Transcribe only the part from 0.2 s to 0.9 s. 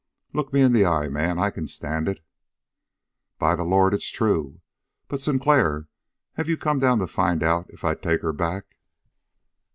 "Look me in the